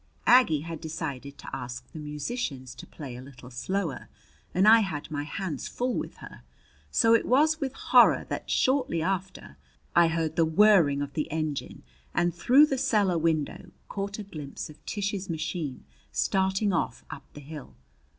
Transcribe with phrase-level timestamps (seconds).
[0.25, 4.09] Aggie had decided to ask the musicians to play a little slower
[4.51, 6.41] and I had my hands full with her;
[6.89, 9.57] so it was with horror that, shortly after,
[9.95, 11.83] I heard the whirring of the engine
[12.15, 17.39] and through the cellar window caught a glimpse of Tish's machine starting off up the
[17.41, 17.75] hill.